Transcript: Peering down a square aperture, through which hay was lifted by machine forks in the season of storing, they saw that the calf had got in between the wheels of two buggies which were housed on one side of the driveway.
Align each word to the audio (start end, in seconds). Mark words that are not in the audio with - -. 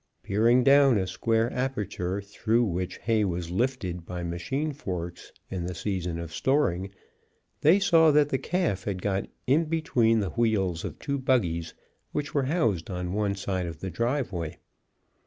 Peering 0.23 0.63
down 0.63 0.97
a 0.97 1.05
square 1.05 1.53
aperture, 1.53 2.19
through 2.21 2.63
which 2.63 2.97
hay 2.97 3.23
was 3.23 3.51
lifted 3.51 4.03
by 4.03 4.23
machine 4.23 4.71
forks 4.73 5.31
in 5.51 5.63
the 5.63 5.75
season 5.75 6.17
of 6.17 6.33
storing, 6.33 6.89
they 7.61 7.77
saw 7.79 8.09
that 8.09 8.29
the 8.29 8.39
calf 8.39 8.85
had 8.85 8.99
got 8.99 9.27
in 9.45 9.65
between 9.65 10.19
the 10.19 10.31
wheels 10.31 10.83
of 10.83 10.97
two 10.97 11.19
buggies 11.19 11.75
which 12.13 12.33
were 12.33 12.45
housed 12.45 12.89
on 12.89 13.13
one 13.13 13.35
side 13.35 13.67
of 13.67 13.79
the 13.79 13.91
driveway. 13.91 14.57